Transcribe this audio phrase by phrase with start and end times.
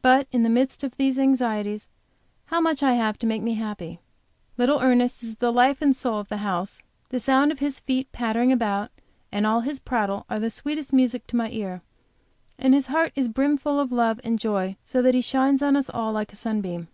[0.00, 1.86] But in the midst of these anxieties,
[2.46, 3.98] how much I have to make me happy!
[4.56, 8.10] Little Ernest is the life and soul of the house; the sound of his feet
[8.10, 8.90] pattering about,
[9.30, 11.82] and all his prattle, are the sweetest music to my ear;
[12.58, 15.90] and his heart is brimful of love and joy, so that he shines on us
[15.90, 16.88] all like a sunbeam.